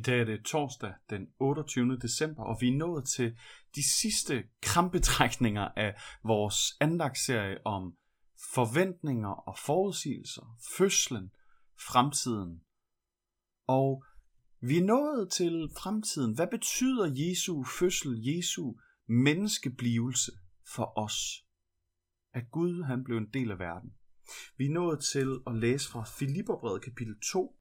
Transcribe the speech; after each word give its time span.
I 0.00 0.02
dag 0.02 0.20
er 0.20 0.24
det 0.24 0.44
torsdag 0.44 0.94
den 1.10 1.26
28. 1.38 1.96
december, 1.96 2.44
og 2.44 2.56
vi 2.60 2.68
er 2.68 2.76
nået 2.76 3.08
til 3.08 3.38
de 3.74 3.82
sidste 4.00 4.44
krampetrækninger 4.62 5.68
af 5.76 5.94
vores 6.24 6.56
andagsserie 6.80 7.66
om 7.66 7.96
forventninger 8.54 9.28
og 9.28 9.58
forudsigelser, 9.58 10.56
fødslen, 10.76 11.30
fremtiden. 11.80 12.60
Og 13.66 14.04
vi 14.60 14.78
er 14.78 14.84
nået 14.84 15.32
til 15.32 15.68
fremtiden. 15.78 16.34
Hvad 16.34 16.48
betyder 16.50 17.12
Jesu 17.14 17.64
fødsel, 17.64 18.26
Jesu 18.26 18.72
menneskeblivelse 19.08 20.32
for 20.74 20.98
os? 20.98 21.44
At 22.32 22.50
Gud 22.50 22.82
han 22.82 23.04
blev 23.04 23.16
en 23.16 23.30
del 23.34 23.50
af 23.50 23.58
verden. 23.58 23.90
Vi 24.56 24.66
er 24.66 24.70
nået 24.70 25.04
til 25.12 25.40
at 25.46 25.56
læse 25.56 25.88
fra 25.88 26.04
Filipperbrevet 26.18 26.82
kapitel 26.82 27.14
2, 27.32 27.59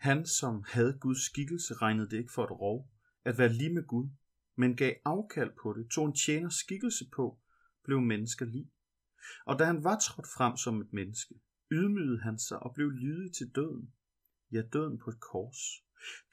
han, 0.00 0.26
som 0.26 0.64
havde 0.68 0.98
Guds 1.00 1.24
skikkelse, 1.24 1.74
regnede 1.74 2.10
det 2.10 2.16
ikke 2.16 2.32
for 2.32 2.44
et 2.44 2.50
rov, 2.50 2.90
at 3.24 3.38
være 3.38 3.52
lige 3.52 3.74
med 3.74 3.86
Gud, 3.86 4.08
men 4.56 4.76
gav 4.76 4.94
afkald 5.04 5.50
på 5.62 5.72
det, 5.72 5.90
tog 5.90 6.06
en 6.06 6.14
tjener 6.14 6.48
skikkelse 6.48 7.04
på, 7.16 7.38
blev 7.84 8.00
mennesker 8.00 8.46
lig. 8.46 8.70
Og 9.46 9.58
da 9.58 9.64
han 9.64 9.84
var 9.84 9.98
trådt 9.98 10.26
frem 10.36 10.56
som 10.56 10.80
et 10.80 10.92
menneske, 10.92 11.34
ydmygede 11.70 12.20
han 12.20 12.38
sig 12.38 12.62
og 12.62 12.74
blev 12.74 12.90
lydig 12.90 13.32
til 13.32 13.54
døden, 13.54 13.92
ja 14.52 14.62
døden 14.72 14.98
på 14.98 15.10
et 15.10 15.20
kors. 15.20 15.84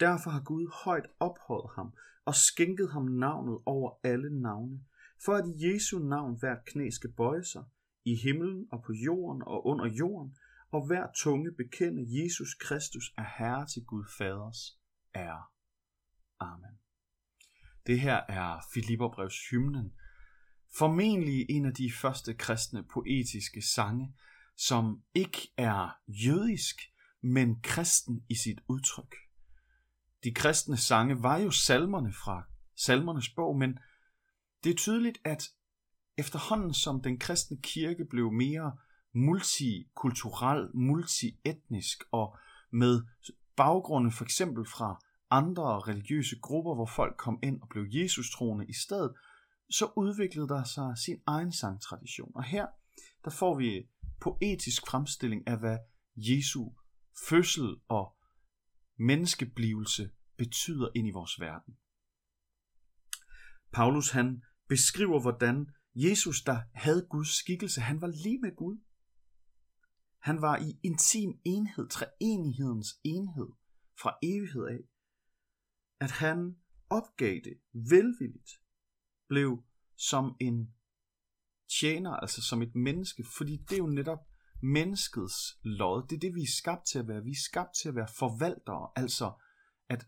Derfor 0.00 0.30
har 0.30 0.42
Gud 0.42 0.70
højt 0.84 1.06
ophøjet 1.20 1.70
ham 1.74 1.94
og 2.24 2.34
skænket 2.34 2.90
ham 2.90 3.04
navnet 3.04 3.58
over 3.66 3.90
alle 4.02 4.40
navne, 4.40 4.80
for 5.24 5.34
at 5.34 5.44
i 5.48 5.66
Jesu 5.66 5.98
navn 5.98 6.38
hvert 6.38 6.64
knæ 6.64 6.90
skal 6.90 7.12
bøje 7.12 7.44
sig, 7.44 7.64
i 8.04 8.14
himlen 8.14 8.68
og 8.72 8.82
på 8.82 8.92
jorden 8.92 9.42
og 9.42 9.66
under 9.66 9.86
jorden, 9.86 10.36
og 10.72 10.86
hver 10.86 11.06
tunge 11.16 11.52
bekende 11.52 12.22
Jesus 12.22 12.54
Kristus 12.54 13.12
er 13.18 13.26
Herre 13.38 13.66
til 13.66 13.84
Gud 13.84 14.04
Faders 14.18 14.78
ære. 15.14 15.42
Amen. 16.40 16.78
Det 17.86 18.00
her 18.00 18.20
er 18.28 18.60
Filipperbrevs 18.74 19.50
hymnen, 19.50 19.92
formentlig 20.78 21.46
en 21.50 21.66
af 21.66 21.74
de 21.74 21.92
første 21.92 22.34
kristne 22.34 22.84
poetiske 22.84 23.62
sange, 23.62 24.14
som 24.56 25.02
ikke 25.14 25.52
er 25.56 25.98
jødisk, 26.08 26.76
men 27.20 27.60
kristen 27.60 28.24
i 28.28 28.34
sit 28.34 28.60
udtryk. 28.68 29.14
De 30.24 30.34
kristne 30.34 30.76
sange 30.76 31.22
var 31.22 31.38
jo 31.38 31.50
salmerne 31.50 32.12
fra 32.12 32.42
salmernes 32.76 33.28
bog, 33.28 33.58
men 33.58 33.78
det 34.64 34.70
er 34.70 34.76
tydeligt, 34.76 35.18
at 35.24 35.42
efterhånden 36.16 36.74
som 36.74 37.02
den 37.02 37.18
kristne 37.18 37.56
kirke 37.62 38.04
blev 38.04 38.32
mere 38.32 38.78
multikulturel, 39.16 40.68
multietnisk 40.74 42.04
og 42.12 42.36
med 42.70 43.02
baggrunde 43.56 44.10
for 44.10 44.24
eksempel 44.24 44.66
fra 44.66 45.00
andre 45.30 45.80
religiøse 45.80 46.36
grupper, 46.40 46.74
hvor 46.74 46.86
folk 46.86 47.16
kom 47.16 47.38
ind 47.42 47.62
og 47.62 47.68
blev 47.68 47.86
Jesus 47.90 48.30
troende 48.30 48.66
i 48.68 48.72
stedet, 48.72 49.12
så 49.70 49.92
udviklede 49.96 50.48
der 50.48 50.64
sig 50.64 50.98
sin 50.98 51.22
egen 51.26 51.52
sangtradition. 51.52 52.32
Og 52.34 52.44
her 52.44 52.66
der 53.24 53.30
får 53.30 53.58
vi 53.58 53.88
poetisk 54.20 54.86
fremstilling 54.86 55.48
af, 55.48 55.58
hvad 55.58 55.78
Jesu 56.16 56.70
fødsel 57.28 57.76
og 57.88 58.16
menneskeblivelse 58.98 60.10
betyder 60.36 60.88
ind 60.94 61.08
i 61.08 61.10
vores 61.10 61.40
verden. 61.40 61.74
Paulus 63.72 64.10
han 64.10 64.42
beskriver, 64.68 65.20
hvordan 65.20 65.66
Jesus, 65.94 66.42
der 66.42 66.60
havde 66.74 67.06
Guds 67.10 67.38
skikkelse, 67.38 67.80
han 67.80 68.00
var 68.00 68.06
lige 68.06 68.38
med 68.38 68.56
Gud. 68.56 68.78
Han 70.26 70.42
var 70.42 70.56
i 70.56 70.78
intim 70.82 71.40
enhed, 71.44 71.88
treenighedens 71.88 73.00
enhed 73.04 73.48
fra 74.00 74.18
evighed 74.22 74.66
af. 74.66 74.80
At 76.00 76.10
han 76.10 76.56
opgav 76.90 77.34
det 77.44 77.60
velvilligt, 77.72 78.50
blev 79.28 79.64
som 79.96 80.36
en 80.40 80.74
tjener, 81.80 82.10
altså 82.10 82.42
som 82.42 82.62
et 82.62 82.74
menneske, 82.74 83.24
fordi 83.24 83.56
det 83.56 83.72
er 83.72 83.78
jo 83.78 83.86
netop 83.86 84.18
menneskets 84.62 85.58
lod. 85.62 86.08
Det 86.08 86.16
er 86.16 86.20
det, 86.20 86.34
vi 86.34 86.42
er 86.42 86.56
skabt 86.62 86.86
til 86.86 86.98
at 86.98 87.08
være. 87.08 87.24
Vi 87.24 87.30
er 87.30 87.44
skabt 87.50 87.70
til 87.82 87.88
at 87.88 87.94
være 87.94 88.08
forvaltere, 88.18 88.90
altså 88.96 89.32
at 89.88 90.06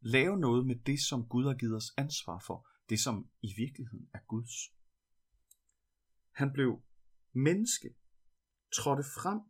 lave 0.00 0.36
noget 0.36 0.66
med 0.66 0.76
det, 0.76 1.00
som 1.00 1.28
Gud 1.28 1.44
har 1.44 1.54
givet 1.54 1.76
os 1.76 1.92
ansvar 1.96 2.38
for. 2.46 2.68
Det, 2.88 3.00
som 3.00 3.28
i 3.42 3.52
virkeligheden 3.56 4.08
er 4.14 4.20
Guds. 4.28 4.54
Han 6.30 6.52
blev 6.52 6.82
menneske 7.32 7.94
trådte 8.74 9.02
frem, 9.02 9.40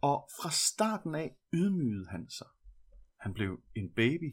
og 0.00 0.28
fra 0.38 0.50
starten 0.50 1.14
af 1.14 1.36
ydmygede 1.52 2.08
han 2.08 2.30
sig. 2.30 2.46
Han 3.20 3.34
blev 3.34 3.62
en 3.74 3.94
baby. 3.94 4.30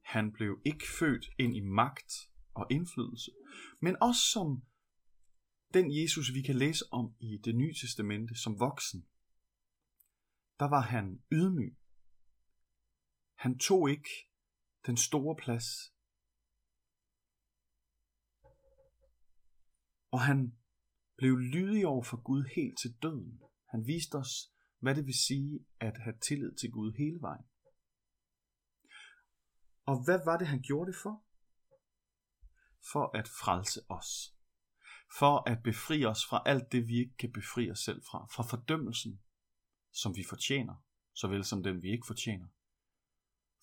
Han 0.00 0.32
blev 0.32 0.60
ikke 0.64 0.84
født 0.98 1.26
ind 1.38 1.56
i 1.56 1.60
magt 1.60 2.12
og 2.54 2.66
indflydelse, 2.70 3.30
men 3.80 3.96
også 4.02 4.20
som 4.32 4.62
den 5.74 5.86
Jesus, 6.02 6.34
vi 6.34 6.42
kan 6.42 6.56
læse 6.56 6.84
om 6.92 7.16
i 7.20 7.38
det 7.44 7.54
nye 7.56 7.74
testamente 7.74 8.34
som 8.34 8.60
voksen. 8.60 9.08
Der 10.58 10.68
var 10.68 10.80
han 10.80 11.22
ydmyg. 11.32 11.76
Han 13.34 13.58
tog 13.58 13.90
ikke 13.90 14.10
den 14.86 14.96
store 14.96 15.36
plads. 15.36 15.66
Og 20.10 20.20
han 20.20 20.58
blev 21.18 21.36
lydig 21.36 21.86
over 21.86 22.02
for 22.02 22.22
Gud 22.22 22.44
helt 22.56 22.78
til 22.78 23.02
døden. 23.02 23.40
Han 23.70 23.86
viste 23.86 24.14
os, 24.14 24.52
hvad 24.78 24.94
det 24.94 25.06
vil 25.06 25.18
sige 25.26 25.66
at 25.80 25.98
have 25.98 26.18
tillid 26.18 26.56
til 26.56 26.70
Gud 26.70 26.92
hele 26.92 27.20
vejen. 27.20 27.44
Og 29.84 30.04
hvad 30.04 30.20
var 30.24 30.38
det, 30.38 30.46
han 30.46 30.62
gjorde 30.62 30.92
det 30.92 30.98
for? 31.02 31.24
For 32.92 33.16
at 33.18 33.28
frelse 33.28 33.80
os. 33.88 34.34
For 35.18 35.50
at 35.50 35.62
befri 35.62 36.04
os 36.04 36.26
fra 36.26 36.42
alt 36.46 36.72
det, 36.72 36.88
vi 36.88 36.98
ikke 36.98 37.16
kan 37.16 37.32
befri 37.32 37.70
os 37.70 37.78
selv 37.78 38.02
fra. 38.10 38.26
Fra 38.26 38.42
fordømmelsen, 38.42 39.22
som 39.92 40.16
vi 40.16 40.24
fortjener, 40.28 40.74
såvel 41.14 41.44
som 41.44 41.62
den, 41.62 41.82
vi 41.82 41.90
ikke 41.90 42.06
fortjener. 42.06 42.46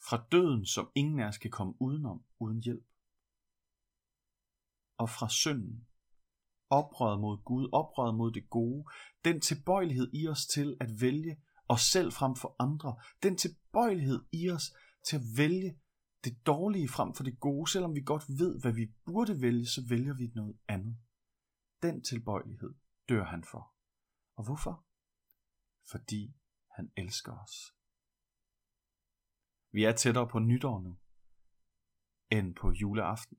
Fra 0.09 0.27
døden, 0.31 0.65
som 0.65 0.91
ingen 0.95 1.19
af 1.19 1.27
os 1.27 1.37
kan 1.37 1.51
komme 1.51 1.81
udenom 1.81 2.25
uden 2.39 2.63
hjælp. 2.63 2.87
Og 4.97 5.09
fra 5.09 5.29
synden, 5.29 5.87
oprøret 6.79 7.19
mod 7.19 7.43
Gud, 7.43 7.69
oprøret 7.73 8.15
mod 8.15 8.31
det 8.31 8.49
gode, 8.49 8.85
den 9.25 9.41
tilbøjelighed 9.41 10.09
i 10.13 10.27
os 10.27 10.45
til 10.45 10.77
at 10.79 11.01
vælge 11.01 11.41
os 11.67 11.81
selv 11.81 12.11
frem 12.11 12.35
for 12.35 12.55
andre, 12.59 12.95
den 13.23 13.37
tilbøjelighed 13.37 14.25
i 14.31 14.49
os 14.49 14.73
til 15.07 15.15
at 15.15 15.23
vælge 15.37 15.79
det 16.23 16.45
dårlige 16.45 16.89
frem 16.89 17.13
for 17.13 17.23
det 17.23 17.39
gode, 17.39 17.71
selvom 17.71 17.95
vi 17.95 18.01
godt 18.01 18.23
ved, 18.29 18.61
hvad 18.61 18.73
vi 18.73 18.85
burde 19.05 19.41
vælge, 19.41 19.65
så 19.65 19.81
vælger 19.89 20.13
vi 20.13 20.31
noget 20.35 20.57
andet. 20.67 20.97
Den 21.81 22.03
tilbøjelighed 22.03 22.73
dør 23.09 23.23
han 23.23 23.43
for. 23.43 23.73
Og 24.35 24.43
hvorfor? 24.43 24.85
Fordi 25.91 26.35
han 26.71 26.91
elsker 26.97 27.33
os. 27.43 27.75
Vi 29.71 29.83
er 29.83 29.91
tættere 29.91 30.27
på 30.27 30.39
nytår 30.39 30.81
nu, 30.81 30.97
end 32.31 32.55
på 32.55 32.71
juleaften. 32.71 33.37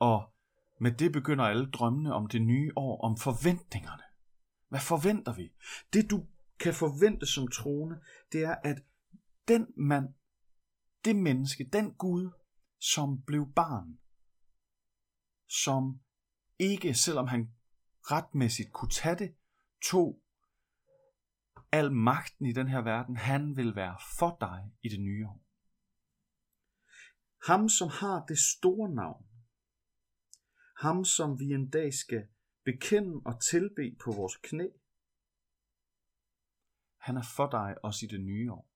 Og 0.00 0.34
med 0.80 0.92
det 0.92 1.12
begynder 1.12 1.44
alle 1.44 1.70
drømmene 1.70 2.14
om 2.14 2.26
det 2.26 2.42
nye 2.42 2.72
år, 2.76 3.00
om 3.00 3.16
forventningerne. 3.16 4.02
Hvad 4.68 4.80
forventer 4.80 5.34
vi? 5.34 5.52
Det 5.92 6.10
du 6.10 6.26
kan 6.60 6.74
forvente 6.74 7.26
som 7.26 7.48
troende, 7.48 8.00
det 8.32 8.42
er, 8.42 8.54
at 8.64 8.78
den 9.48 9.66
mand, 9.76 10.14
det 11.04 11.16
menneske, 11.16 11.70
den 11.72 11.94
Gud, 11.94 12.30
som 12.80 13.22
blev 13.22 13.52
barn, 13.52 13.98
som 15.48 16.00
ikke, 16.58 16.94
selvom 16.94 17.26
han 17.26 17.52
retmæssigt 18.00 18.72
kunne 18.72 18.90
tage 18.90 19.18
det, 19.18 19.34
tog 19.82 20.22
al 21.72 21.92
magten 21.92 22.46
i 22.46 22.52
den 22.52 22.68
her 22.68 22.80
verden, 22.80 23.16
han 23.16 23.56
vil 23.56 23.76
være 23.76 23.98
for 24.18 24.36
dig 24.40 24.72
i 24.82 24.88
det 24.88 25.00
nye 25.00 25.26
år. 25.26 25.44
Ham, 27.46 27.68
som 27.68 27.88
har 27.88 28.24
det 28.28 28.38
store 28.38 28.94
navn, 28.94 29.27
ham 30.78 31.04
som 31.04 31.40
vi 31.40 31.44
en 31.44 31.70
dag 31.70 31.94
skal 31.94 32.26
bekende 32.64 33.22
og 33.24 33.42
tilbe 33.42 33.96
på 34.04 34.12
vores 34.12 34.36
knæ. 34.36 34.68
Han 36.96 37.16
er 37.16 37.22
for 37.36 37.50
dig 37.50 37.84
også 37.84 38.06
i 38.06 38.08
det 38.08 38.20
nye 38.20 38.52
år, 38.52 38.70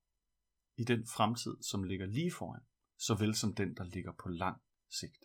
i 0.77 0.85
den 0.85 1.07
fremtid, 1.07 1.63
som 1.63 1.83
ligger 1.83 2.07
lige 2.07 2.33
foran, 2.33 2.61
såvel 2.99 3.35
som 3.35 3.55
den, 3.55 3.77
der 3.77 3.85
ligger 3.85 4.13
på 4.23 4.29
lang 4.29 4.63
sigt. 4.91 5.25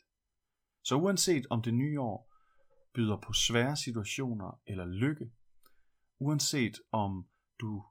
Så 0.83 0.95
uanset 0.95 1.47
om 1.49 1.61
det 1.61 1.73
nye 1.73 2.01
år 2.01 2.33
byder 2.93 3.17
på 3.17 3.33
svære 3.33 3.77
situationer 3.77 4.61
eller 4.65 4.85
lykke, 4.85 5.31
uanset 6.19 6.81
om 6.91 7.29
du 7.59 7.85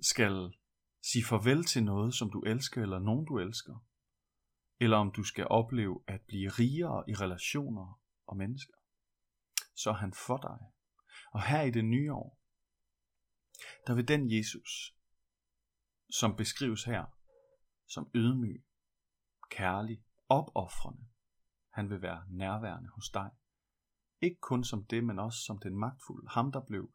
skal 0.00 0.54
sige 1.02 1.24
farvel 1.24 1.64
til 1.64 1.84
noget, 1.84 2.14
som 2.14 2.30
du 2.30 2.40
elsker, 2.40 2.82
eller 2.82 2.98
nogen 2.98 3.26
du 3.26 3.38
elsker, 3.38 3.84
eller 4.84 4.96
om 4.96 5.12
du 5.12 5.24
skal 5.24 5.46
opleve 5.48 6.02
at 6.06 6.20
blive 6.20 6.48
rigere 6.48 7.10
i 7.10 7.14
relationer 7.14 8.00
og 8.26 8.36
mennesker, 8.36 8.74
så 9.74 9.90
er 9.90 9.94
han 9.94 10.14
for 10.14 10.36
dig. 10.36 10.58
Og 11.32 11.42
her 11.42 11.62
i 11.62 11.70
det 11.70 11.84
nye 11.84 12.12
år, 12.12 12.40
der 13.86 13.94
vil 13.94 14.08
den 14.08 14.36
Jesus, 14.36 14.96
som 16.10 16.36
beskrives 16.36 16.84
her, 16.84 17.04
som 17.86 18.10
ydmyg, 18.14 18.64
kærlig, 19.50 20.04
opoffrende. 20.28 21.08
Han 21.70 21.90
vil 21.90 22.02
være 22.02 22.26
nærværende 22.28 22.88
hos 22.88 23.08
dig. 23.08 23.30
Ikke 24.20 24.40
kun 24.40 24.64
som 24.64 24.84
det, 24.84 25.04
men 25.04 25.18
også 25.18 25.38
som 25.46 25.58
den 25.58 25.78
magtfulde. 25.78 26.28
Ham, 26.28 26.52
der 26.52 26.60
blev 26.60 26.94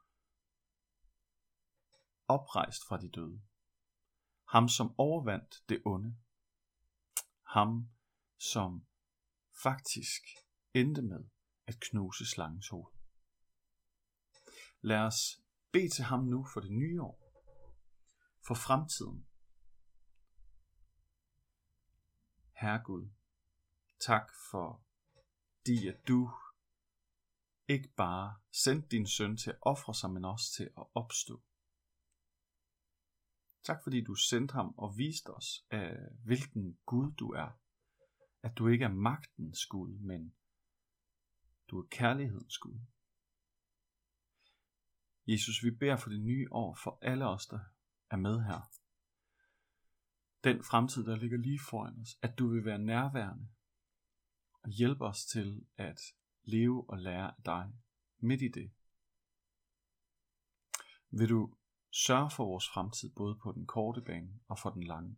oprejst 2.27 2.81
fra 2.87 2.97
de 2.97 3.09
døde. 3.09 3.41
Ham, 4.47 4.67
som 4.67 4.95
overvandt 4.97 5.69
det 5.69 5.81
onde. 5.85 6.17
Ham, 7.49 7.89
som 8.37 8.85
faktisk 9.63 10.21
endte 10.73 11.01
med 11.01 11.29
at 11.67 11.79
knuse 11.79 12.25
slangens 12.25 12.69
hoved. 12.69 12.93
Lad 14.81 14.97
os 14.97 15.41
bede 15.71 15.89
til 15.89 16.03
ham 16.03 16.23
nu 16.23 16.45
for 16.53 16.59
det 16.59 16.71
nye 16.71 17.01
år, 17.01 17.19
for 18.47 18.55
fremtiden. 18.55 19.27
Herre 22.51 22.83
Gud, 22.83 23.09
tak 23.99 24.31
for 24.51 24.83
de, 25.65 25.89
at 25.89 26.07
du 26.07 26.31
ikke 27.67 27.93
bare 27.97 28.35
sendte 28.51 28.87
din 28.87 29.07
søn 29.07 29.37
til 29.37 29.49
at 29.49 29.57
ofre 29.61 29.95
sig, 29.95 30.09
men 30.09 30.25
også 30.25 30.53
til 30.57 30.69
at 30.77 30.85
opstå. 30.93 31.43
Tak 33.63 33.83
fordi 33.83 34.03
du 34.03 34.15
sendte 34.15 34.53
ham 34.53 34.73
og 34.77 34.97
viste 34.97 35.29
os, 35.29 35.65
af 35.69 35.97
hvilken 36.23 36.79
Gud 36.85 37.11
du 37.11 37.29
er. 37.31 37.59
At 38.43 38.57
du 38.57 38.67
ikke 38.67 38.85
er 38.85 38.93
magtens 38.93 39.65
Gud, 39.65 39.97
men 39.97 40.35
du 41.67 41.79
er 41.79 41.87
kærlighedens 41.91 42.57
Gud. 42.57 42.79
Jesus, 45.27 45.63
vi 45.63 45.71
beder 45.71 45.97
for 45.97 46.09
det 46.09 46.21
nye 46.21 46.47
år 46.51 46.75
for 46.83 46.99
alle 47.01 47.27
os, 47.27 47.47
der 47.47 47.59
er 48.09 48.15
med 48.17 48.43
her. 48.43 48.71
Den 50.43 50.63
fremtid, 50.63 51.05
der 51.05 51.15
ligger 51.15 51.37
lige 51.37 51.59
foran 51.69 52.01
os, 52.01 52.17
at 52.21 52.39
du 52.39 52.47
vil 52.47 52.65
være 52.65 52.79
nærværende 52.79 53.49
og 54.63 54.69
hjælpe 54.69 55.05
os 55.05 55.25
til 55.25 55.65
at 55.77 55.99
leve 56.43 56.89
og 56.89 56.97
lære 56.97 57.37
af 57.37 57.43
dig 57.45 57.73
midt 58.17 58.41
i 58.41 58.47
det. 58.47 58.71
Vil 61.09 61.29
du 61.29 61.55
sørge 61.91 62.31
for 62.31 62.45
vores 62.45 62.69
fremtid 62.73 63.09
både 63.15 63.35
på 63.35 63.51
den 63.51 63.67
korte 63.67 64.01
bane 64.01 64.39
og 64.47 64.59
for 64.59 64.69
den 64.69 64.83
lange? 64.83 65.17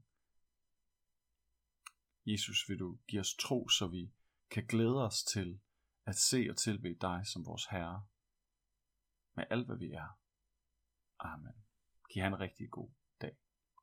Jesus, 2.25 2.69
vil 2.69 2.79
du 2.79 2.97
give 3.07 3.19
os 3.19 3.35
tro, 3.35 3.69
så 3.69 3.88
vi 3.88 4.12
kan 4.50 4.65
glæde 4.65 5.06
os 5.06 5.23
til 5.23 5.59
at 6.06 6.15
se 6.15 6.47
og 6.50 6.57
tilbe 6.57 6.94
dig 7.01 7.27
som 7.27 7.45
vores 7.45 7.65
Herre 7.65 8.06
med 9.35 9.44
alt, 9.50 9.65
hvad 9.65 9.77
vi 9.77 9.91
er. 9.91 10.19
Amen. 11.19 11.53
Giv 12.09 12.23
han 12.23 12.39
rigtig 12.39 12.71
god 12.71 12.89